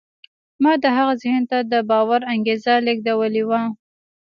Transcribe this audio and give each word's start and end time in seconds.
ما 0.63 0.71
د 0.83 0.85
هغه 0.97 1.13
ذهن 1.23 1.43
ته 1.51 1.57
د 1.71 1.73
باور 1.89 2.21
انګېزه 2.33 2.73
لېږدولې 2.85 3.43
وه 3.49 3.61